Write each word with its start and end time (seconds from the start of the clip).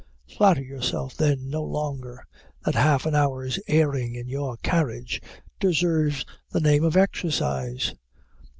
Flatter 0.35 0.63
yourself 0.63 1.15
then 1.15 1.47
no 1.51 1.61
longer, 1.61 2.25
that 2.65 2.73
half 2.73 3.05
an 3.05 3.13
hour's 3.13 3.59
airing 3.67 4.15
in 4.15 4.27
your 4.27 4.57
carriage 4.63 5.21
deserves 5.59 6.25
the 6.49 6.59
name 6.59 6.83
of 6.83 6.97
exercise. 6.97 7.93